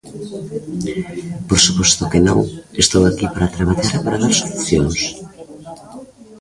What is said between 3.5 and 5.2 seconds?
traballar e para dar solucións.